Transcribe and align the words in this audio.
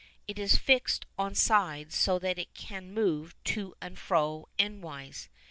It 0.27 0.39
is 0.39 0.55
fixed 0.57 1.05
on 1.15 1.35
slides 1.35 1.93
so 1.93 2.17
that 2.17 2.39
it 2.39 2.55
can 2.55 2.91
move 2.91 3.35
to 3.43 3.75
and 3.79 3.99
fro 3.99 4.47
endwise. 4.57 5.27